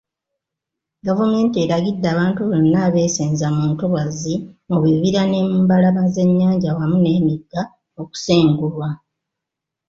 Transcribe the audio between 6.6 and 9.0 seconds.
wamu n'emigga okusengulwa.